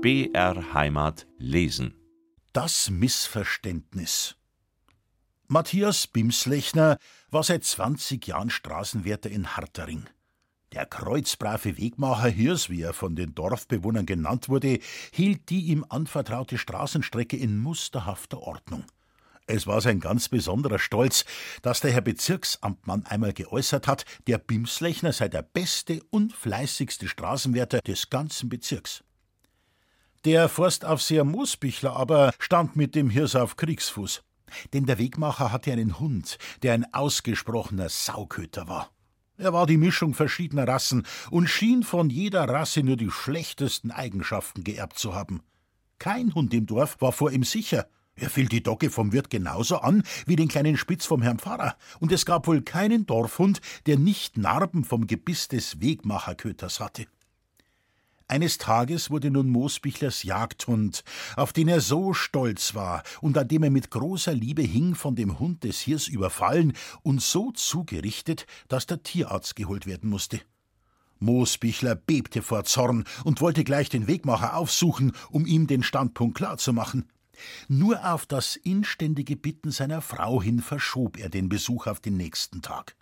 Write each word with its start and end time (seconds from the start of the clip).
BR 0.00 0.74
Heimat 0.74 1.26
lesen. 1.38 1.92
Das 2.52 2.88
Missverständnis. 2.88 4.36
Matthias 5.48 6.06
Bimslechner 6.06 6.98
war 7.32 7.42
seit 7.42 7.64
20 7.64 8.24
Jahren 8.28 8.48
Straßenwärter 8.48 9.28
in 9.28 9.56
Hartering. 9.56 10.04
Der 10.70 10.86
kreuzbrave 10.86 11.78
Wegmacher 11.78 12.28
Hirs, 12.28 12.70
wie 12.70 12.82
er 12.82 12.92
von 12.92 13.16
den 13.16 13.34
Dorfbewohnern 13.34 14.06
genannt 14.06 14.48
wurde, 14.48 14.78
hielt 15.10 15.50
die 15.50 15.62
ihm 15.62 15.84
anvertraute 15.88 16.58
Straßenstrecke 16.58 17.36
in 17.36 17.58
musterhafter 17.58 18.38
Ordnung. 18.38 18.84
Es 19.48 19.66
war 19.66 19.80
sein 19.80 19.98
ganz 19.98 20.28
besonderer 20.28 20.78
Stolz, 20.78 21.24
dass 21.62 21.80
der 21.80 21.90
Herr 21.90 22.02
Bezirksamtmann 22.02 23.04
einmal 23.06 23.32
geäußert 23.32 23.88
hat, 23.88 24.04
der 24.28 24.38
Bimslechner 24.38 25.12
sei 25.12 25.26
der 25.26 25.42
beste 25.42 26.04
und 26.10 26.32
fleißigste 26.32 27.08
Straßenwärter 27.08 27.80
des 27.80 28.10
ganzen 28.10 28.48
Bezirks. 28.48 29.02
Der 30.28 30.50
Forstaufseher 30.50 31.24
Moosbichler 31.24 31.96
aber 31.96 32.34
stand 32.38 32.76
mit 32.76 32.94
dem 32.94 33.08
Hirs 33.08 33.34
auf 33.34 33.56
Kriegsfuß. 33.56 34.22
Denn 34.74 34.84
der 34.84 34.98
Wegmacher 34.98 35.52
hatte 35.52 35.72
einen 35.72 35.98
Hund, 36.00 36.36
der 36.62 36.74
ein 36.74 36.92
ausgesprochener 36.92 37.88
Sauköter 37.88 38.68
war. 38.68 38.90
Er 39.38 39.54
war 39.54 39.66
die 39.66 39.78
Mischung 39.78 40.12
verschiedener 40.12 40.68
Rassen 40.68 41.06
und 41.30 41.48
schien 41.48 41.82
von 41.82 42.10
jeder 42.10 42.46
Rasse 42.46 42.82
nur 42.82 42.98
die 42.98 43.10
schlechtesten 43.10 43.90
Eigenschaften 43.90 44.64
geerbt 44.64 44.98
zu 44.98 45.14
haben. 45.14 45.40
Kein 45.98 46.34
Hund 46.34 46.52
im 46.52 46.66
Dorf 46.66 47.00
war 47.00 47.12
vor 47.12 47.32
ihm 47.32 47.42
sicher. 47.42 47.88
Er 48.14 48.28
fiel 48.28 48.48
die 48.48 48.62
Dogge 48.62 48.90
vom 48.90 49.12
Wirt 49.14 49.30
genauso 49.30 49.78
an 49.78 50.02
wie 50.26 50.36
den 50.36 50.48
kleinen 50.48 50.76
Spitz 50.76 51.06
vom 51.06 51.22
Herrn 51.22 51.38
Pfarrer, 51.38 51.74
und 52.00 52.12
es 52.12 52.26
gab 52.26 52.46
wohl 52.46 52.60
keinen 52.60 53.06
Dorfhund, 53.06 53.62
der 53.86 53.96
nicht 53.96 54.36
Narben 54.36 54.84
vom 54.84 55.06
Gebiss 55.06 55.48
des 55.48 55.80
Wegmacherköters 55.80 56.80
hatte. 56.80 57.06
Eines 58.30 58.58
Tages 58.58 59.10
wurde 59.10 59.30
nun 59.30 59.48
Moosbichlers 59.48 60.22
Jagdhund, 60.22 61.02
auf 61.34 61.54
den 61.54 61.66
er 61.66 61.80
so 61.80 62.12
stolz 62.12 62.74
war 62.74 63.02
und 63.22 63.38
an 63.38 63.48
dem 63.48 63.62
er 63.62 63.70
mit 63.70 63.90
großer 63.90 64.34
Liebe 64.34 64.60
hing, 64.60 64.94
von 64.94 65.16
dem 65.16 65.38
Hund 65.38 65.64
des 65.64 65.80
Hirs 65.80 66.08
überfallen 66.08 66.74
und 67.02 67.22
so 67.22 67.52
zugerichtet, 67.52 68.46
dass 68.68 68.84
der 68.84 69.02
Tierarzt 69.02 69.56
geholt 69.56 69.86
werden 69.86 70.10
musste. 70.10 70.42
Moosbichler 71.20 71.94
bebte 71.94 72.42
vor 72.42 72.64
Zorn 72.64 73.04
und 73.24 73.40
wollte 73.40 73.64
gleich 73.64 73.88
den 73.88 74.06
Wegmacher 74.06 74.54
aufsuchen, 74.54 75.12
um 75.30 75.46
ihm 75.46 75.66
den 75.66 75.82
Standpunkt 75.82 76.36
klarzumachen. 76.36 77.08
Nur 77.66 78.12
auf 78.12 78.26
das 78.26 78.56
inständige 78.56 79.36
Bitten 79.36 79.70
seiner 79.70 80.02
Frau 80.02 80.42
hin 80.42 80.60
verschob 80.60 81.18
er 81.18 81.30
den 81.30 81.48
Besuch 81.48 81.86
auf 81.86 82.00
den 82.00 82.18
nächsten 82.18 82.60
Tag. 82.60 82.94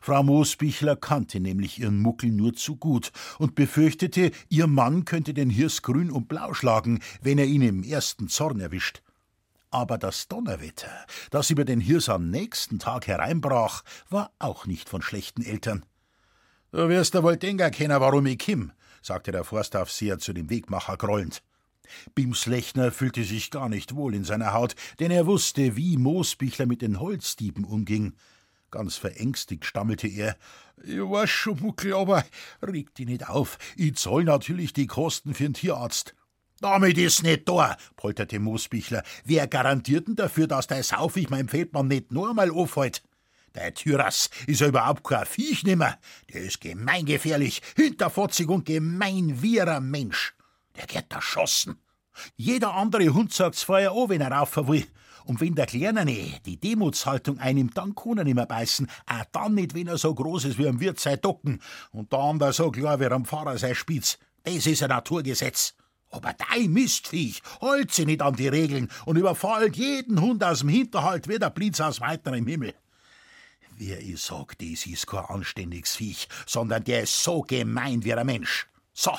Frau 0.00 0.22
Moosbichler 0.22 0.96
kannte 0.96 1.40
nämlich 1.40 1.78
ihren 1.78 2.00
Muckel 2.00 2.30
nur 2.30 2.54
zu 2.54 2.76
gut 2.76 3.12
und 3.38 3.54
befürchtete, 3.54 4.30
ihr 4.48 4.66
Mann 4.66 5.04
könnte 5.04 5.34
den 5.34 5.50
Hirs 5.50 5.82
grün 5.82 6.10
und 6.10 6.28
blau 6.28 6.54
schlagen, 6.54 7.00
wenn 7.22 7.38
er 7.38 7.46
ihn 7.46 7.62
im 7.62 7.82
ersten 7.82 8.28
Zorn 8.28 8.60
erwischt. 8.60 9.02
Aber 9.70 9.98
das 9.98 10.28
Donnerwetter, 10.28 10.92
das 11.30 11.50
über 11.50 11.64
den 11.64 11.80
Hirs 11.80 12.08
am 12.08 12.30
nächsten 12.30 12.78
Tag 12.78 13.08
hereinbrach, 13.08 13.82
war 14.08 14.30
auch 14.38 14.66
nicht 14.66 14.88
von 14.88 15.02
schlechten 15.02 15.42
Eltern. 15.42 15.84
Du 16.70 16.88
wirst 16.88 17.14
ja 17.14 17.22
wohl 17.22 17.36
denken 17.36 17.70
können, 17.72 18.00
warum 18.00 18.26
ich 18.26 18.38
kim, 18.38 18.72
sagte 19.02 19.32
der 19.32 19.44
Forstaufseher 19.44 20.18
zu 20.18 20.32
dem 20.32 20.48
Wegmacher 20.48 20.96
grollend. 20.96 21.42
Bimslechner 22.14 22.92
fühlte 22.92 23.24
sich 23.24 23.50
gar 23.50 23.68
nicht 23.68 23.94
wohl 23.94 24.14
in 24.14 24.24
seiner 24.24 24.52
Haut, 24.52 24.74
denn 25.00 25.10
er 25.10 25.26
wusste, 25.26 25.76
wie 25.76 25.96
Moosbichler 25.96 26.66
mit 26.66 26.82
den 26.82 27.00
Holzdieben 27.00 27.64
umging. 27.64 28.14
Ganz 28.74 28.96
verängstigt 28.96 29.64
stammelte 29.66 30.08
er. 30.08 30.36
Ich 30.82 30.98
weiß 30.98 31.30
schon, 31.30 31.60
Muckel, 31.60 31.94
aber 31.94 32.24
reg 32.60 32.92
dich 32.96 33.06
nicht 33.06 33.28
auf. 33.28 33.56
Ich 33.76 33.94
zahl 33.94 34.24
natürlich 34.24 34.72
die 34.72 34.88
Kosten 34.88 35.32
für 35.32 35.44
den 35.44 35.54
Tierarzt. 35.54 36.16
Damit 36.58 36.98
ist 36.98 37.22
nicht 37.22 37.48
da, 37.48 37.76
polterte 37.94 38.40
Moosbichler. 38.40 39.04
Wer 39.24 39.46
garantiert 39.46 40.08
denn 40.08 40.16
dafür, 40.16 40.48
dass 40.48 40.66
der 40.66 40.82
Saufig 40.82 41.30
meinem 41.30 41.46
Feldmann 41.46 41.86
nicht 41.86 42.10
nur 42.10 42.30
einmal 42.30 42.50
aufhält? 42.50 43.04
Der 43.54 43.72
Tyrass 43.74 44.28
ist 44.48 44.60
ja 44.60 44.66
überhaupt 44.66 45.04
kein 45.04 45.24
Viech 45.24 45.62
nimmer. 45.62 45.96
Der 46.32 46.42
ist 46.42 46.60
gemeingefährlich, 46.60 47.62
hinterfotzig 47.76 48.48
und 48.48 48.66
gemein 48.66 49.40
wie 49.40 49.60
ein 49.60 49.88
Mensch. 49.88 50.34
Der 50.74 50.86
geht 50.86 51.12
erschossen. 51.12 51.80
Jeder 52.34 52.74
andere 52.74 53.14
Hund 53.14 53.32
sagt's 53.32 53.62
vorher 53.62 53.92
an, 53.92 54.08
wenn 54.08 54.20
er 54.20 54.32
rauf 54.32 54.56
will. 54.66 54.88
Und 55.24 55.40
wenn 55.40 55.54
der 55.54 55.66
Kleine 55.66 56.04
die 56.04 56.56
Demutshaltung 56.58 57.38
einnimmt, 57.38 57.76
dann 57.78 57.94
kann 57.94 58.18
er 58.18 58.24
nicht 58.24 58.34
mehr 58.34 58.46
beißen. 58.46 58.88
Auch 59.06 59.24
dann 59.32 59.54
nicht, 59.54 59.74
wenn 59.74 59.86
er 59.86 59.96
so 59.96 60.14
groß 60.14 60.44
ist 60.44 60.58
wie 60.58 60.68
ein 60.68 60.80
Wirt 60.80 61.00
sein 61.00 61.20
Docken. 61.20 61.60
Und 61.92 62.12
der 62.12 62.18
andere 62.18 62.52
so 62.52 62.70
klar 62.70 63.00
wie 63.00 63.06
am 63.06 63.24
Pfarrer 63.24 63.56
sein 63.58 63.74
Spitz. 63.74 64.18
Das 64.42 64.66
ist 64.66 64.82
ein 64.82 64.90
Naturgesetz. 64.90 65.74
Aber 66.10 66.34
dein 66.34 66.72
Mistviech 66.72 67.42
holt 67.60 67.92
sich 67.92 68.06
nicht 68.06 68.22
an 68.22 68.36
die 68.36 68.48
Regeln 68.48 68.88
und 69.04 69.16
überfallt 69.16 69.76
jeden 69.76 70.20
Hund 70.20 70.44
aus 70.44 70.60
dem 70.60 70.68
Hinterhalt 70.68 71.26
wie 71.28 71.38
der 71.38 71.50
Blitz 71.50 71.80
aus 71.80 72.00
weiterem 72.00 72.46
Himmel. 72.46 72.74
Wer 73.76 74.00
ich 74.00 74.22
sag, 74.22 74.56
das 74.58 74.86
ist 74.86 75.08
kein 75.08 75.24
anständiges 75.24 75.96
Viech, 75.96 76.28
sondern 76.46 76.84
der 76.84 77.02
ist 77.02 77.24
so 77.24 77.40
gemein 77.40 78.04
wie 78.04 78.14
ein 78.14 78.26
Mensch. 78.26 78.68
So, 78.92 79.10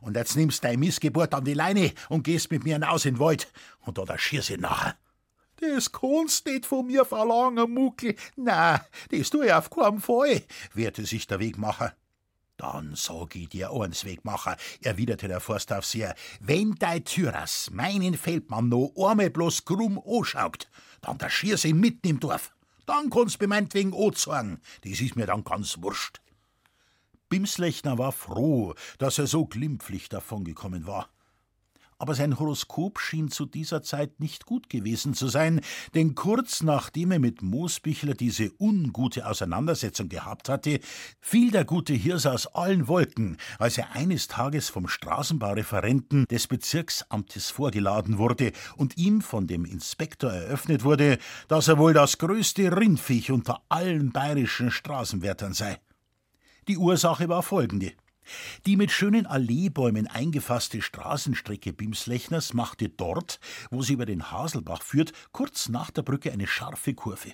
und 0.00 0.16
jetzt 0.16 0.36
nimmst 0.36 0.62
dein 0.62 0.78
Missgeburt 0.78 1.34
an 1.34 1.44
die 1.44 1.54
Leine 1.54 1.92
und 2.08 2.22
gehst 2.22 2.52
mit 2.52 2.62
mir 2.62 2.74
hinaus 2.74 3.04
in 3.04 3.14
den 3.14 3.20
Wald. 3.20 3.52
Und 3.80 3.98
da 3.98 4.18
schierst 4.18 4.50
du 4.50 4.58
nachher. 4.58 4.96
Das 5.60 5.90
kannst 5.90 6.46
nicht 6.46 6.66
von 6.66 6.86
mir 6.86 7.04
verlangen, 7.04 7.72
Muckel. 7.72 8.14
Na, 8.36 8.84
das 9.10 9.30
tu 9.30 9.42
ich 9.42 9.52
auf 9.52 9.70
keinen 9.70 10.00
Fall, 10.00 10.42
wehrte 10.72 11.04
sich 11.04 11.26
der 11.26 11.40
Wegmacher. 11.40 11.94
Dann 12.56 12.94
sag 12.96 13.36
ich 13.36 13.48
dir 13.48 13.72
eins, 13.72 14.04
Wegmacher, 14.04 14.56
erwiderte 14.82 15.28
der 15.28 15.40
Forstaufseher, 15.40 16.14
wenn 16.40 16.74
dein 16.74 17.04
Tyras 17.04 17.70
meinen 17.72 18.16
Feldmann 18.16 18.68
noch 18.68 18.92
einmal 18.96 19.30
bloß 19.30 19.64
krumm 19.64 20.00
anschaut, 20.04 20.68
dann 21.00 21.18
der 21.18 21.30
schier's 21.30 21.64
ihn 21.64 21.78
mitten 21.78 22.08
im 22.08 22.20
Dorf. 22.20 22.52
Dann 22.86 23.10
kannst 23.10 23.40
du 23.40 23.46
meinetwegen 23.46 23.94
anzeigen. 23.94 24.60
Das 24.82 25.00
ist 25.00 25.14
mir 25.14 25.26
dann 25.26 25.44
ganz 25.44 25.80
wurscht. 25.80 26.20
Bimslechner 27.28 27.98
war 27.98 28.12
froh, 28.12 28.74
dass 28.98 29.18
er 29.18 29.26
so 29.26 29.44
glimpflich 29.46 30.08
davongekommen 30.08 30.86
war. 30.86 31.08
Aber 32.00 32.14
sein 32.14 32.38
Horoskop 32.38 33.00
schien 33.00 33.28
zu 33.28 33.44
dieser 33.44 33.82
Zeit 33.82 34.20
nicht 34.20 34.46
gut 34.46 34.70
gewesen 34.70 35.14
zu 35.14 35.26
sein, 35.26 35.60
denn 35.94 36.14
kurz 36.14 36.62
nachdem 36.62 37.10
er 37.10 37.18
mit 37.18 37.42
Moosbichler 37.42 38.14
diese 38.14 38.52
ungute 38.60 39.26
Auseinandersetzung 39.26 40.08
gehabt 40.08 40.48
hatte, 40.48 40.78
fiel 41.20 41.50
der 41.50 41.64
gute 41.64 41.94
Hirs 41.94 42.24
aus 42.26 42.46
allen 42.46 42.86
Wolken, 42.86 43.36
als 43.58 43.78
er 43.78 43.96
eines 43.96 44.28
Tages 44.28 44.68
vom 44.68 44.86
Straßenbaureferenten 44.86 46.26
des 46.26 46.46
Bezirksamtes 46.46 47.50
vorgeladen 47.50 48.18
wurde 48.18 48.52
und 48.76 48.96
ihm 48.96 49.20
von 49.20 49.48
dem 49.48 49.64
Inspektor 49.64 50.30
eröffnet 50.30 50.84
wurde, 50.84 51.18
dass 51.48 51.66
er 51.66 51.78
wohl 51.78 51.94
das 51.94 52.18
größte 52.18 52.76
Rindviech 52.76 53.32
unter 53.32 53.60
allen 53.68 54.12
bayerischen 54.12 54.70
Straßenwärtern 54.70 55.52
sei. 55.52 55.80
Die 56.68 56.78
Ursache 56.78 57.28
war 57.28 57.42
folgende. 57.42 57.92
Die 58.66 58.76
mit 58.76 58.90
schönen 58.90 59.26
Alleebäumen 59.26 60.06
eingefasste 60.06 60.82
Straßenstrecke 60.82 61.72
Bimslechners 61.72 62.54
machte 62.54 62.88
dort, 62.88 63.40
wo 63.70 63.82
sie 63.82 63.94
über 63.94 64.06
den 64.06 64.30
Haselbach 64.30 64.82
führt, 64.82 65.12
kurz 65.32 65.68
nach 65.68 65.90
der 65.90 66.02
Brücke 66.02 66.32
eine 66.32 66.46
scharfe 66.46 66.94
Kurve. 66.94 67.32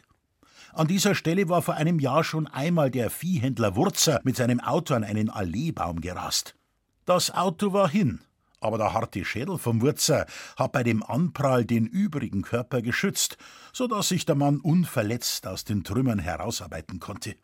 An 0.72 0.88
dieser 0.88 1.14
Stelle 1.14 1.48
war 1.48 1.62
vor 1.62 1.74
einem 1.74 2.00
Jahr 2.00 2.24
schon 2.24 2.46
einmal 2.46 2.90
der 2.90 3.10
Viehhändler 3.10 3.76
Wurzer 3.76 4.20
mit 4.24 4.36
seinem 4.36 4.60
Auto 4.60 4.94
an 4.94 5.04
einen 5.04 5.30
Alleebaum 5.30 6.00
gerast. 6.00 6.56
Das 7.04 7.30
Auto 7.30 7.72
war 7.72 7.88
hin, 7.88 8.20
aber 8.60 8.78
der 8.78 8.92
harte 8.92 9.24
Schädel 9.24 9.58
vom 9.58 9.82
Wurzer 9.82 10.26
hat 10.56 10.72
bei 10.72 10.82
dem 10.82 11.02
Anprall 11.02 11.64
den 11.64 11.86
übrigen 11.86 12.42
Körper 12.42 12.82
geschützt, 12.82 13.36
so 13.72 13.86
dass 13.86 14.08
sich 14.08 14.24
der 14.24 14.34
Mann 14.36 14.58
unverletzt 14.58 15.46
aus 15.46 15.64
den 15.64 15.84
Trümmern 15.84 16.18
herausarbeiten 16.18 16.98
konnte. 16.98 17.36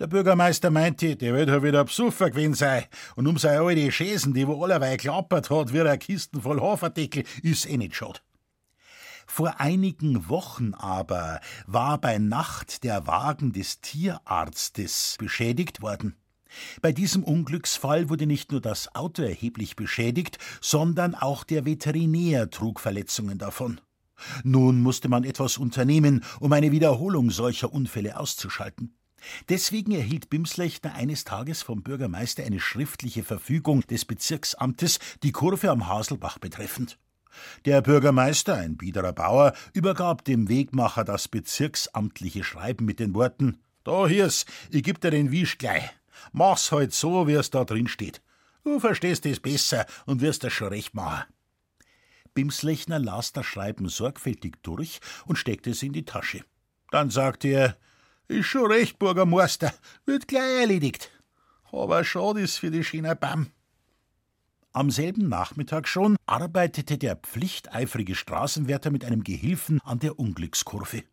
Der 0.00 0.08
Bürgermeister 0.08 0.70
meinte, 0.70 1.14
der 1.14 1.34
wird 1.34 1.48
ja 1.48 1.62
wieder 1.62 1.84
besoffen 1.84 2.30
gewesen 2.30 2.54
sein. 2.54 2.84
Und 3.14 3.28
um 3.28 3.38
seine 3.38 3.60
alte 3.60 3.92
Schäsen, 3.92 4.34
die 4.34 4.46
wo 4.48 4.64
allerweil 4.64 4.96
klappert 4.96 5.50
hat, 5.50 5.72
wie 5.72 5.80
eine 5.80 5.98
Kisten 5.98 6.42
voll 6.42 6.60
Haferdeckel, 6.60 7.22
ist 7.42 7.68
eh 7.68 7.76
nicht 7.76 7.94
schade. 7.94 8.18
Vor 9.26 9.60
einigen 9.60 10.28
Wochen 10.28 10.74
aber 10.74 11.40
war 11.66 11.98
bei 11.98 12.18
Nacht 12.18 12.82
der 12.82 13.06
Wagen 13.06 13.52
des 13.52 13.80
Tierarztes 13.80 15.16
beschädigt 15.18 15.80
worden. 15.80 16.16
Bei 16.82 16.92
diesem 16.92 17.22
Unglücksfall 17.22 18.08
wurde 18.08 18.26
nicht 18.26 18.50
nur 18.50 18.60
das 18.60 18.94
Auto 18.96 19.22
erheblich 19.22 19.76
beschädigt, 19.76 20.38
sondern 20.60 21.14
auch 21.14 21.44
der 21.44 21.64
Veterinär 21.64 22.50
trug 22.50 22.80
Verletzungen 22.80 23.38
davon. 23.38 23.80
Nun 24.42 24.82
musste 24.82 25.08
man 25.08 25.24
etwas 25.24 25.56
unternehmen, 25.56 26.24
um 26.40 26.52
eine 26.52 26.72
Wiederholung 26.72 27.30
solcher 27.30 27.72
Unfälle 27.72 28.18
auszuschalten. 28.18 28.94
Deswegen 29.48 29.92
erhielt 29.92 30.30
Bimslechner 30.30 30.94
eines 30.94 31.24
Tages 31.24 31.62
vom 31.62 31.82
Bürgermeister 31.82 32.44
eine 32.44 32.60
schriftliche 32.60 33.22
Verfügung 33.22 33.82
des 33.82 34.04
Bezirksamtes, 34.04 34.98
die 35.22 35.32
Kurve 35.32 35.70
am 35.70 35.88
Haselbach 35.88 36.38
betreffend. 36.38 36.98
Der 37.64 37.82
Bürgermeister, 37.82 38.54
ein 38.54 38.76
biederer 38.76 39.12
Bauer, 39.12 39.54
übergab 39.72 40.24
dem 40.24 40.48
Wegmacher 40.48 41.04
das 41.04 41.28
bezirksamtliche 41.28 42.44
Schreiben 42.44 42.84
mit 42.84 43.00
den 43.00 43.14
Worten: 43.14 43.58
Da 43.82 44.06
hiers, 44.06 44.46
ich 44.70 44.82
geb 44.82 45.00
dir 45.00 45.10
den 45.10 45.32
Wisch 45.32 45.58
gleich. 45.58 45.90
Mach's 46.32 46.70
halt 46.70 46.92
so, 46.92 47.26
wie 47.26 47.34
es 47.34 47.50
da 47.50 47.64
drin 47.64 47.88
steht. 47.88 48.22
Du 48.62 48.80
verstehst 48.80 49.26
es 49.26 49.40
besser 49.40 49.84
und 50.06 50.20
wirst 50.20 50.44
das 50.44 50.52
schon 50.52 50.68
recht 50.68 50.94
machen. 50.94 51.24
Bimslechner 52.34 52.98
las 52.98 53.32
das 53.32 53.46
Schreiben 53.46 53.88
sorgfältig 53.88 54.56
durch 54.62 55.00
und 55.26 55.36
steckte 55.36 55.70
es 55.70 55.82
in 55.82 55.92
die 55.92 56.04
Tasche. 56.04 56.44
Dann 56.90 57.10
sagte 57.10 57.48
er, 57.48 57.76
ist 58.28 58.46
schon 58.46 58.70
recht, 58.70 58.98
Bürgermeister, 58.98 59.72
wird 60.06 60.28
gleich 60.28 60.60
erledigt. 60.60 61.10
Aber 61.70 62.04
schade 62.04 62.40
ist 62.40 62.58
für 62.58 62.70
die 62.70 62.84
schöne 62.84 63.16
Bam. 63.16 63.48
Am 64.72 64.90
selben 64.90 65.28
Nachmittag 65.28 65.86
schon 65.86 66.16
arbeitete 66.26 66.98
der 66.98 67.16
pflichteifrige 67.16 68.14
Straßenwärter 68.14 68.90
mit 68.90 69.04
einem 69.04 69.22
Gehilfen 69.22 69.80
an 69.84 70.00
der 70.00 70.18
Unglückskurve. 70.18 71.04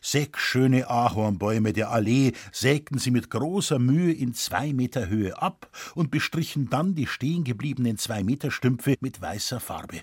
Sechs 0.00 0.40
schöne 0.40 0.88
Ahornbäume 0.88 1.72
der 1.72 1.90
Allee 1.90 2.32
sägten 2.52 2.98
sie 2.98 3.10
mit 3.10 3.30
großer 3.30 3.78
Mühe 3.78 4.12
in 4.12 4.34
zwei 4.34 4.72
Meter 4.72 5.08
Höhe 5.08 5.40
ab 5.40 5.70
und 5.94 6.10
bestrichen 6.10 6.70
dann 6.70 6.94
die 6.94 7.06
stehengebliebenen 7.06 7.98
zwei 7.98 8.22
Meter 8.22 8.50
Stümpfe 8.50 8.96
mit 9.00 9.20
weißer 9.20 9.60
Farbe. 9.60 10.02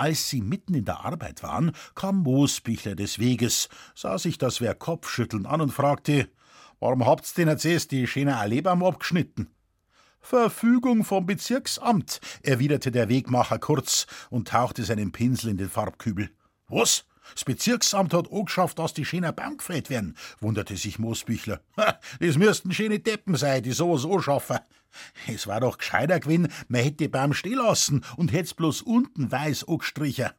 Als 0.00 0.30
sie 0.30 0.40
mitten 0.40 0.72
in 0.72 0.86
der 0.86 1.04
Arbeit 1.04 1.42
waren, 1.42 1.72
kam 1.94 2.22
Moosbichler 2.22 2.94
des 2.94 3.18
Weges, 3.18 3.68
sah 3.94 4.16
sich 4.16 4.38
das 4.38 4.62
Werk 4.62 4.78
Kopfschütteln 4.78 5.44
an 5.44 5.60
und 5.60 5.72
fragte: 5.74 6.30
Warum 6.78 7.04
habt's 7.04 7.34
denn 7.34 7.48
jetzt 7.48 7.90
die 7.90 8.06
schöne 8.06 8.38
Alleebaum 8.38 8.82
abgeschnitten? 8.82 9.50
Verfügung 10.22 11.04
vom 11.04 11.26
Bezirksamt, 11.26 12.22
erwiderte 12.42 12.90
der 12.90 13.10
Wegmacher 13.10 13.58
kurz 13.58 14.06
und 14.30 14.48
tauchte 14.48 14.84
seinen 14.84 15.12
Pinsel 15.12 15.50
in 15.50 15.58
den 15.58 15.68
Farbkübel. 15.68 16.30
Was? 16.68 17.04
Das 17.34 17.44
Bezirksamt 17.44 18.14
hat 18.14 18.32
angeschafft, 18.32 18.78
dass 18.78 18.94
die 18.94 19.04
schöner 19.04 19.32
Baum 19.32 19.58
gefällt 19.58 19.90
werden, 19.90 20.16
wunderte 20.40 20.78
sich 20.78 20.98
Moosbüchler. 20.98 21.60
Das 21.76 22.38
müssten 22.38 22.72
schöne 22.72 23.00
Deppen 23.00 23.36
sein, 23.36 23.62
die 23.62 23.72
sowas 23.72 24.06
anschaffen. 24.06 24.60
Es 25.26 25.46
war 25.46 25.60
doch 25.60 25.78
gescheiter 25.78 26.20
gewesen, 26.20 26.48
man 26.68 26.82
hätte 26.82 26.96
den 26.96 27.10
Baum 27.10 27.34
stehen 27.34 27.60
und 28.16 28.32
hätt's 28.32 28.54
bloß 28.54 28.82
unten 28.82 29.30
weiß 29.30 29.68
angestrichen. 29.68 30.30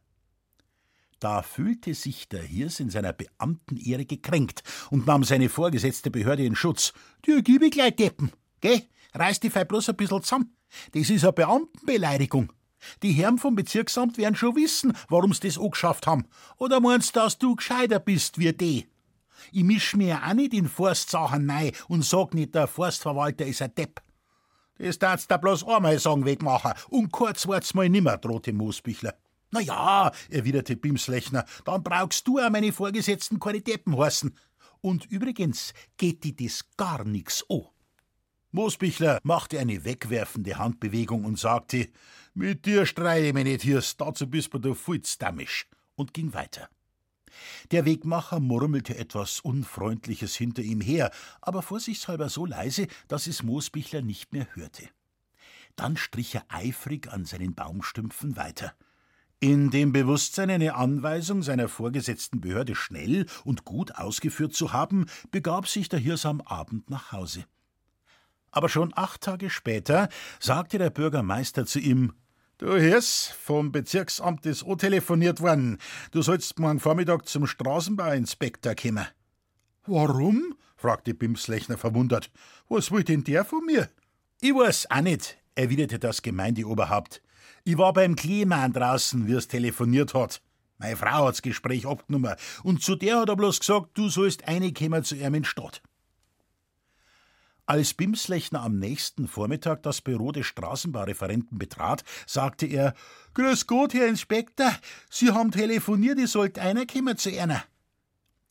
Da 1.20 1.42
fühlte 1.42 1.94
sich 1.94 2.28
der 2.28 2.42
Hirs 2.42 2.80
in 2.80 2.90
seiner 2.90 3.12
Beamtenehre 3.12 4.04
gekränkt 4.04 4.64
und 4.90 5.06
nahm 5.06 5.22
seine 5.22 5.48
vorgesetzte 5.48 6.10
Behörde 6.10 6.44
in 6.44 6.56
Schutz. 6.56 6.92
Dir 7.24 7.42
gib 7.42 7.62
ich 7.62 7.70
gleich 7.70 7.94
Deppen, 7.94 8.32
geh, 8.60 8.82
reiß 9.14 9.38
die 9.38 9.50
Fei 9.50 9.64
bloß 9.64 9.90
ein 9.90 9.96
bisschen 9.96 10.22
zusammen. 10.22 10.56
Das 10.92 11.10
ist 11.10 11.22
eine 11.22 11.32
Beamtenbeleidigung. 11.32 12.52
Die 13.02 13.12
Herren 13.12 13.38
vom 13.38 13.54
Bezirksamt 13.54 14.18
werden 14.18 14.34
schon 14.34 14.56
wissen, 14.56 14.96
warum 15.08 15.32
sie 15.32 15.46
das 15.46 15.58
angeschafft 15.58 16.06
haben. 16.08 16.26
Oder 16.56 16.80
meinst 16.80 17.14
du, 17.14 17.20
dass 17.20 17.38
du 17.38 17.54
gescheiter 17.54 18.00
bist 18.00 18.38
wie 18.38 18.52
die? 18.52 18.88
Ich 19.52 19.64
misch 19.64 19.94
mir 19.94 20.20
auch 20.26 20.34
nicht 20.34 20.54
in 20.54 20.68
Forstsachen 20.68 21.46
nein 21.46 21.72
und 21.88 22.04
sag 22.04 22.34
nicht, 22.34 22.54
der 22.54 22.66
Forstverwalter 22.66 23.46
ist 23.46 23.62
ein 23.62 23.74
Depp. 23.74 24.02
Das 24.82 24.98
darfst 24.98 25.30
du 25.30 25.38
bloß 25.38 25.64
einmal 25.64 25.96
sagen, 26.00 26.24
Wegmacher, 26.24 26.74
und 26.90 27.12
kurz 27.12 27.46
wart's 27.46 27.72
mal 27.72 27.88
nimmer, 27.88 28.18
drohte 28.18 28.52
Moosbichler. 28.52 29.14
Na 29.52 29.60
ja, 29.60 30.10
erwiderte 30.28 30.74
Bimslechner, 30.76 31.44
dann 31.64 31.84
brauchst 31.84 32.26
du 32.26 32.40
auch 32.40 32.50
meine 32.50 32.72
Vorgesetzten 32.72 33.38
keine 33.38 33.60
Deppen 33.60 33.96
heißen. 33.96 34.36
Und 34.80 35.06
übrigens 35.06 35.72
geht 35.96 36.24
die 36.24 36.34
das 36.34 36.64
gar 36.76 37.04
nix 37.04 37.44
an. 37.48 37.66
Moosbichler 38.50 39.20
machte 39.22 39.60
eine 39.60 39.84
wegwerfende 39.84 40.58
Handbewegung 40.58 41.26
und 41.26 41.38
sagte, 41.38 41.88
mit 42.34 42.66
dir 42.66 42.84
streite 42.84 43.26
ich 43.26 43.34
mich 43.34 43.44
nicht, 43.44 43.62
Hirs, 43.62 43.96
dazu 43.96 44.26
bist 44.26 44.50
du 44.52 44.74
viel 44.74 45.04
stammisch, 45.04 45.68
und 45.94 46.12
ging 46.12 46.34
weiter. 46.34 46.68
Der 47.70 47.84
Wegmacher 47.84 48.40
murmelte 48.40 48.96
etwas 48.96 49.40
Unfreundliches 49.40 50.34
hinter 50.34 50.62
ihm 50.62 50.80
her, 50.80 51.10
aber 51.40 51.62
vorsichtshalber 51.62 52.28
so 52.28 52.46
leise, 52.46 52.86
dass 53.08 53.26
es 53.26 53.42
Moosbichler 53.42 54.02
nicht 54.02 54.32
mehr 54.32 54.46
hörte. 54.54 54.88
Dann 55.76 55.96
strich 55.96 56.34
er 56.34 56.44
eifrig 56.48 57.10
an 57.10 57.24
seinen 57.24 57.54
Baumstümpfen 57.54 58.36
weiter. 58.36 58.74
In 59.40 59.70
dem 59.70 59.92
Bewusstsein, 59.92 60.50
eine 60.50 60.76
Anweisung 60.76 61.42
seiner 61.42 61.68
vorgesetzten 61.68 62.40
Behörde 62.40 62.76
schnell 62.76 63.26
und 63.44 63.64
gut 63.64 63.96
ausgeführt 63.96 64.54
zu 64.54 64.72
haben, 64.72 65.06
begab 65.32 65.66
sich 65.66 65.88
der 65.88 65.98
Hirs 65.98 66.26
am 66.26 66.40
Abend 66.42 66.90
nach 66.90 67.10
Hause. 67.10 67.44
Aber 68.52 68.68
schon 68.68 68.92
acht 68.94 69.22
Tage 69.22 69.50
später 69.50 70.08
sagte 70.38 70.78
der 70.78 70.90
Bürgermeister 70.90 71.66
zu 71.66 71.80
ihm 71.80 72.12
Du 72.62 72.76
Hirs, 72.76 73.34
vom 73.42 73.72
Bezirksamt 73.72 74.46
ist 74.46 74.62
auch 74.62 74.76
telefoniert 74.76 75.40
worden. 75.40 75.78
Du 76.12 76.22
sollst 76.22 76.60
morgen 76.60 76.78
Vormittag 76.78 77.26
zum 77.26 77.48
Straßenbauinspektor 77.48 78.76
kommen. 78.76 79.04
Warum? 79.84 80.54
fragte 80.76 81.12
Bimslechner 81.12 81.76
verwundert. 81.76 82.30
Was 82.68 82.92
will 82.92 83.02
denn 83.02 83.24
der 83.24 83.44
von 83.44 83.66
mir? 83.66 83.90
Ich 84.40 84.54
weiß 84.54 84.92
auch 84.92 85.00
nicht, 85.00 85.38
erwiderte 85.56 85.98
das 85.98 86.22
Gemeindeoberhaupt. 86.22 87.20
Ich 87.64 87.78
war 87.78 87.92
beim 87.92 88.14
Kleemann 88.14 88.72
draußen, 88.72 89.26
wie 89.26 89.32
es 89.32 89.48
telefoniert 89.48 90.14
hat. 90.14 90.40
Meine 90.78 90.94
Frau 90.94 91.26
hat's 91.26 91.42
Gespräch 91.42 91.84
abgenommen 91.84 92.36
und 92.62 92.80
zu 92.80 92.94
der 92.94 93.22
hat 93.22 93.28
er 93.28 93.34
bloß 93.34 93.58
gesagt, 93.58 93.88
du 93.94 94.08
sollst 94.08 94.46
reinkommen 94.46 95.02
zu 95.02 95.16
ihm 95.16 95.34
in 95.34 95.44
Stadt. 95.44 95.82
Als 97.72 97.94
Bimslechner 97.94 98.60
am 98.60 98.78
nächsten 98.78 99.26
Vormittag 99.26 99.82
das 99.82 100.02
Büro 100.02 100.30
des 100.30 100.44
Straßenbaureferenten 100.44 101.56
betrat, 101.56 102.04
sagte 102.26 102.66
er: 102.66 102.92
Grüß 103.32 103.66
Gott, 103.66 103.94
Herr 103.94 104.08
Inspektor, 104.08 104.70
Sie 105.08 105.30
haben 105.30 105.52
telefoniert, 105.52 106.18
ich 106.18 106.30
sollte 106.30 106.60
einer 106.60 106.84
kommen 106.84 107.16
zu 107.16 107.30
einer. 107.30 107.64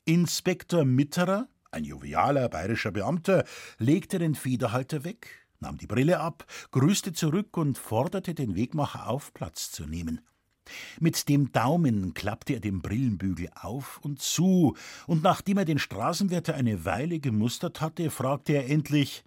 Inspektor 0.05 0.85
Mitterer, 0.85 1.47
ein 1.69 1.83
jovialer 1.83 2.49
bayerischer 2.49 2.89
Beamter, 2.89 3.45
legte 3.77 4.17
den 4.17 4.33
Federhalter 4.33 5.03
weg, 5.03 5.27
nahm 5.59 5.77
die 5.77 5.85
Brille 5.85 6.19
ab, 6.19 6.43
grüßte 6.71 7.13
zurück 7.13 7.55
und 7.57 7.77
forderte 7.77 8.33
den 8.33 8.55
Wegmacher 8.55 9.07
auf, 9.07 9.35
Platz 9.35 9.69
zu 9.69 9.85
nehmen. 9.85 10.21
Mit 10.99 11.29
dem 11.29 11.51
Daumen 11.51 12.13
klappte 12.13 12.53
er 12.53 12.59
den 12.59 12.81
Brillenbügel 12.81 13.49
auf 13.55 13.99
und 14.03 14.21
zu, 14.21 14.75
und 15.07 15.23
nachdem 15.23 15.57
er 15.57 15.65
den 15.65 15.79
Straßenwärter 15.79 16.55
eine 16.55 16.85
Weile 16.85 17.19
gemustert 17.19 17.81
hatte, 17.81 18.09
fragte 18.09 18.53
er 18.53 18.69
endlich 18.69 19.23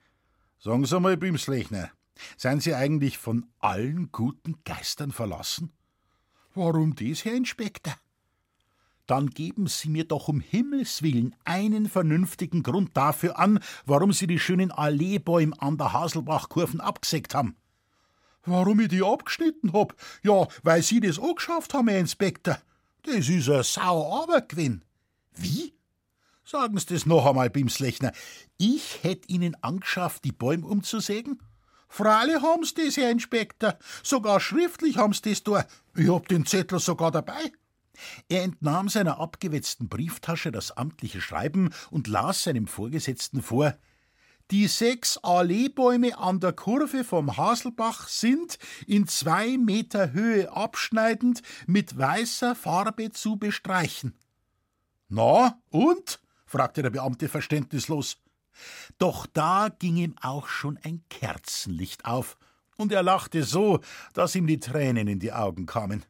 Sagen 0.59 0.87
Sie 0.87 0.99
mal, 0.99 1.17
Bimslechner, 1.17 1.91
seien 2.39 2.61
Sie 2.61 2.75
eigentlich 2.75 3.19
von 3.19 3.47
allen 3.59 4.11
guten 4.13 4.57
Geistern 4.65 5.13
verlassen? 5.13 5.73
Warum 6.55 6.95
dies, 6.95 7.25
Herr 7.25 7.35
Inspektor? 7.35 7.95
Dann 9.07 9.29
geben 9.29 9.67
Sie 9.67 9.91
mir 9.91 10.05
doch 10.05 10.29
um 10.29 10.41
Himmels 10.41 11.03
willen 11.03 11.35
einen 11.45 11.89
vernünftigen 11.89 12.63
Grund 12.63 12.97
dafür 12.97 13.39
an, 13.39 13.59
warum 13.85 14.13
Sie 14.13 14.27
die 14.27 14.39
schönen 14.39 14.71
Alleebäume 14.71 15.61
an 15.61 15.77
der 15.77 15.93
Haselbachkurven 15.93 16.81
abgesägt 16.81 17.35
haben. 17.35 17.57
Warum 18.47 18.81
ich 18.81 18.89
die 18.89 19.03
abgeschnitten 19.03 19.73
hab? 19.73 19.95
Ja, 20.23 20.47
weil 20.63 20.83
Sie 20.83 21.01
das 21.01 21.19
auch 21.19 21.35
geschafft 21.35 21.75
haben, 21.75 21.89
Herr 21.89 22.01
Inspektor. 22.01 22.59
Das 23.03 23.29
ist 23.29 23.49
ein 23.49 23.63
sauer 23.63 24.23
Arbeit 24.23 24.51
gewesen. 24.51 24.85
Wie? 25.35 25.75
Sagen 26.45 26.79
Sie 26.79 26.87
das 26.87 27.07
noch 27.07 27.27
einmal, 27.27 27.51
Bimslechner. 27.51 28.13
Ich 28.59 29.03
hätt 29.03 29.29
Ihnen 29.29 29.57
angeschafft, 29.63 30.25
die 30.25 30.33
Bäume 30.33 30.67
umzusägen? 30.67 31.41
Freilich 31.89 32.43
haben 32.43 32.65
Sie 32.65 32.75
das, 32.75 32.97
Herr 32.97 33.11
Inspektor. 33.11 33.79
Sogar 34.03 34.41
schriftlich 34.41 34.97
haben 34.97 35.13
Sie 35.13 35.23
das 35.23 35.43
da. 35.43 35.67
Ich 35.97 36.09
hab 36.09 36.29
den 36.29 36.45
Zettel 36.45 36.81
sogar 36.81 37.11
dabei. 37.11 37.53
Er 38.29 38.43
entnahm 38.43 38.89
seiner 38.89 39.21
abgewetzten 39.21 39.89
Brieftasche 39.89 40.51
das 40.51 40.77
amtliche 40.77 41.21
Schreiben 41.21 41.71
und 41.91 42.09
las 42.09 42.43
seinem 42.43 42.67
Vorgesetzten 42.67 43.43
vor. 43.43 43.75
Die 44.51 44.67
sechs 44.69 45.17
Alleebäume 45.19 46.19
an 46.19 46.39
der 46.39 46.53
Kurve 46.53 47.03
vom 47.03 47.37
Haselbach 47.37 48.09
sind 48.09 48.59
in 48.87 49.07
zwei 49.07 49.57
Meter 49.57 50.13
Höhe 50.13 50.53
abschneidend 50.53 51.41
mit 51.67 51.97
weißer 51.97 52.55
Farbe 52.55 53.11
zu 53.11 53.37
bestreichen. 53.37 54.19
Na, 55.09 55.59
und? 55.71 56.21
fragte 56.45 56.83
der 56.83 56.91
Beamte 56.91 57.29
verständnislos. 57.29 58.19
Doch 58.99 59.27
da 59.27 59.69
ging 59.79 59.97
ihm 59.97 60.15
auch 60.21 60.47
schon 60.49 60.79
ein 60.83 61.03
Kerzenlicht 61.09 62.05
auf, 62.05 62.37
und 62.77 62.93
er 62.93 63.03
lachte 63.03 63.45
so, 63.45 63.81
dass 64.13 64.35
ihm 64.35 64.47
die 64.47 64.61
Tränen 64.61 65.09
in 65.09 65.21
die 65.21 65.33
Augen 65.33 65.65
kamen. 65.65 66.05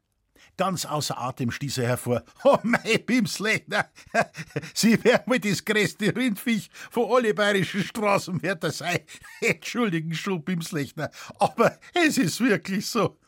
Ganz 0.56 0.84
außer 0.86 1.18
Atem 1.18 1.50
stieß 1.50 1.78
er 1.78 1.88
hervor. 1.88 2.22
Oh, 2.44 2.58
mei 2.62 2.98
Bimslechner, 2.98 3.88
Sie 4.74 5.02
werden 5.02 5.24
wohl 5.26 5.40
das 5.40 5.64
größte 5.64 6.14
Rindviech 6.14 6.70
von 6.90 7.10
alle 7.10 7.34
bayerischen 7.34 7.82
Straßenwärter 7.82 8.70
sein. 8.70 9.00
Entschuldigen 9.40 10.14
schon, 10.14 10.44
Bimslechner, 10.44 11.10
aber 11.38 11.78
es 11.94 12.18
ist 12.18 12.40
wirklich 12.40 12.86
so. 12.86 13.18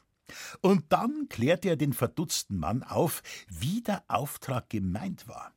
Und 0.61 0.85
dann 0.91 1.29
klärte 1.29 1.71
er 1.71 1.77
den 1.77 1.93
verdutzten 1.93 2.59
Mann 2.59 2.83
auf, 2.83 3.23
wie 3.49 3.81
der 3.81 4.05
Auftrag 4.09 4.69
gemeint 4.71 5.27
war. 5.29 5.53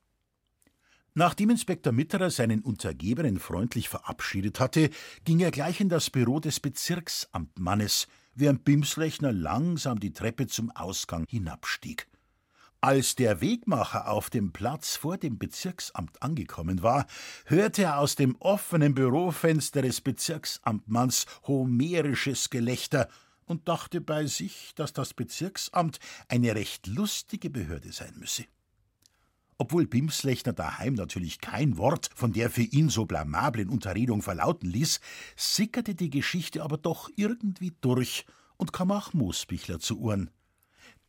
Nachdem 1.15 1.49
Inspektor 1.49 1.91
Mitterer 1.91 2.29
seinen 2.29 2.61
Untergebenen 2.61 3.39
freundlich 3.39 3.89
verabschiedet 3.89 4.59
hatte, 4.59 4.89
ging 5.25 5.39
er 5.39 5.51
gleich 5.51 5.81
in 5.81 5.89
das 5.89 6.09
Büro 6.09 6.39
des 6.39 6.59
Bezirksamtmannes, 6.59 8.07
während 8.35 8.63
Bimslechner 8.65 9.31
langsam 9.31 9.99
die 9.99 10.13
Treppe 10.13 10.47
zum 10.47 10.71
Ausgang 10.71 11.25
hinabstieg. 11.27 12.07
Als 12.81 13.15
der 13.15 13.41
Wegmacher 13.41 14.09
auf 14.09 14.29
dem 14.29 14.53
Platz 14.53 14.95
vor 14.95 15.17
dem 15.17 15.37
Bezirksamt 15.37 16.23
angekommen 16.23 16.81
war, 16.81 17.07
hörte 17.45 17.83
er 17.83 17.99
aus 17.99 18.15
dem 18.15 18.37
offenen 18.37 18.95
Bürofenster 18.95 19.81
des 19.81 19.99
Bezirksamtmanns 19.99 21.25
homerisches 21.45 22.49
Gelächter 22.49 23.09
und 23.43 23.67
dachte 23.67 23.99
bei 23.99 24.27
sich, 24.27 24.73
dass 24.75 24.93
das 24.93 25.13
Bezirksamt 25.13 25.99
eine 26.29 26.55
recht 26.55 26.87
lustige 26.87 27.49
Behörde 27.49 27.91
sein 27.91 28.13
müsse. 28.17 28.45
Obwohl 29.61 29.85
Bimslechner 29.85 30.53
daheim 30.53 30.93
natürlich 30.93 31.41
kein 31.41 31.77
Wort 31.77 32.09
von 32.15 32.31
der 32.31 32.49
für 32.49 32.61
ihn 32.61 32.87
so 32.87 33.05
blamablen 33.05 33.67
Unterredung 33.67 34.21
verlauten 34.21 34.69
ließ, 34.69 35.01
sickerte 35.35 35.95
die 35.95 36.09
Geschichte 36.09 36.63
aber 36.63 36.77
doch 36.77 37.09
irgendwie 37.17 37.73
durch 37.81 38.25
und 38.55 38.71
kam 38.71 38.89
auch 38.91 39.13
Moosbichler 39.13 39.79
zu 39.79 39.99
Ohren. 39.99 40.31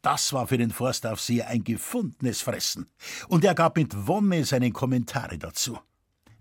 Das 0.02 0.32
war 0.32 0.48
für 0.48 0.58
den 0.58 0.72
Forstaufseher 0.72 1.46
ein 1.46 1.62
gefundenes 1.62 2.42
Fressen, 2.42 2.90
und 3.28 3.44
er 3.44 3.54
gab 3.54 3.76
mit 3.76 4.08
Wonne 4.08 4.44
seine 4.44 4.72
Kommentare 4.72 5.38
dazu. 5.38 5.78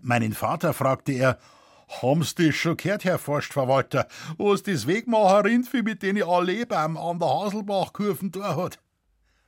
Meinen 0.00 0.32
Vater 0.32 0.74
fragte 0.74 1.12
er, 1.12 1.38
Haben's 2.02 2.34
das 2.34 2.56
schon 2.56 2.76
gehört, 2.76 3.04
Herr 3.04 3.18
Forstverwalter, 3.18 4.08
was 4.36 4.64
das 4.64 4.88
Wegmacher 4.88 5.44
Rindvieh 5.44 5.82
mit 5.82 6.02
denen 6.02 6.24
Allebaum 6.24 6.96
an 6.96 7.20
der 7.20 7.28
Haselbachkurven 7.28 8.32
da 8.32 8.56
hat? 8.56 8.80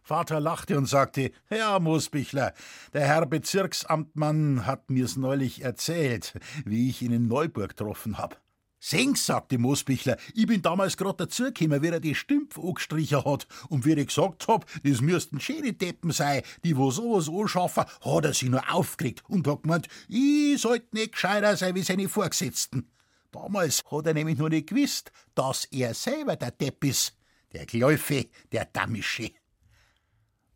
Vater 0.02 0.40
lachte 0.40 0.76
und 0.76 0.87
sagte, 0.87 1.30
ja, 1.49 1.78
Moosbichler, 1.78 2.54
der 2.92 3.06
Herr 3.06 3.25
Bezirksamtmann 3.25 4.66
hat 4.66 4.90
mir's 4.90 5.16
neulich 5.16 5.62
erzählt, 5.62 6.35
wie 6.64 6.90
ich 6.90 7.02
ihn 7.02 7.12
in 7.12 7.28
Neuburg 7.28 7.71
getroffen 7.71 8.18
hab. 8.18 8.42
Sengs, 8.80 9.26
sagte 9.26 9.59
Moosbichler, 9.59 10.16
ich 10.35 10.49
bin 10.49 10.61
damals 10.61 10.97
grad 10.97 11.21
dazugekommen, 11.21 11.82
wie 11.82 11.87
er 11.87 12.00
die 12.00 12.16
Stümpf 12.16 12.59
angestrichen 12.59 13.25
hat. 13.25 13.47
Und 13.68 13.87
wie 13.87 13.92
ich 13.92 14.09
gesagt 14.09 14.49
hab, 14.49 14.66
das 14.82 15.00
müssten 15.00 15.38
schöne 15.38 15.73
Deppen 15.73 16.11
sein, 16.11 16.42
die 16.64 16.76
wo 16.76 16.90
sowas 16.90 17.28
anschaffen, 17.28 17.85
hat 18.00 18.25
er 18.25 18.35
sich 18.35 18.50
nur 18.50 18.75
aufgeregt 18.75 19.23
und 19.28 19.47
hat 19.47 19.62
gemeint, 19.62 19.87
ich 20.09 20.61
sollte 20.61 20.97
nicht 20.97 21.12
gescheiter 21.12 21.56
sein 21.56 21.76
wie 21.76 21.82
seine 21.82 22.09
Vorgesetzten. 22.09 22.90
Damals 23.30 23.85
hat 23.88 24.09
er 24.09 24.14
nämlich 24.14 24.38
noch 24.38 24.49
nicht 24.49 24.68
gewusst, 24.68 25.12
dass 25.37 25.64
er 25.66 25.94
selber 25.94 26.35
der 26.35 26.50
Depp 26.50 26.82
ist, 26.85 27.16
der 27.52 27.66
Gläufe, 27.66 28.26
der 28.50 28.64
Damische. 28.64 29.30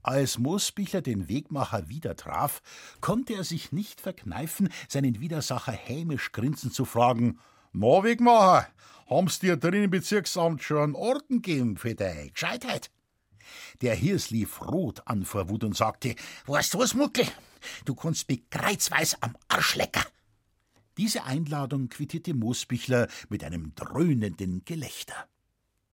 Als 0.06 0.38
Moosbichler 0.38 1.02
den 1.02 1.28
Wegmacher 1.28 1.88
wieder 1.88 2.14
traf, 2.14 2.62
konnte 3.00 3.34
er 3.34 3.42
sich 3.42 3.72
nicht 3.72 4.00
verkneifen, 4.00 4.68
seinen 4.88 5.18
Widersacher 5.18 5.72
hämisch 5.72 6.30
grinsend 6.30 6.74
zu 6.74 6.84
fragen, 6.84 7.40
na, 7.72 8.04
Wegmacher, 8.04 8.68
haben's 9.10 9.40
dir 9.40 9.56
drin 9.56 9.82
im 9.82 9.90
Bezirksamt 9.90 10.62
schon 10.62 10.78
einen 10.78 10.94
Orden 10.94 11.42
gegeben 11.42 11.76
für 11.76 11.96
deine 11.96 12.30
Gescheitheit? 12.30 12.92
Der 13.82 13.96
Hirs 13.96 14.30
lief 14.30 14.62
rot 14.62 15.02
an 15.06 15.24
vor 15.24 15.48
Wut 15.48 15.64
und 15.64 15.76
sagte, 15.76 16.14
weißt 16.46 16.74
du 16.74 16.78
was, 16.78 16.94
Muckel? 16.94 17.26
Du 17.84 17.96
kannst 17.96 18.28
mich 18.28 18.48
kreuzweis 18.48 19.20
am 19.20 19.36
Arsch 19.48 19.74
lecker. 19.74 20.06
Diese 20.98 21.24
Einladung 21.24 21.88
quittierte 21.88 22.32
Moosbichler 22.32 23.08
mit 23.28 23.42
einem 23.42 23.74
dröhnenden 23.74 24.64
Gelächter. 24.64 25.26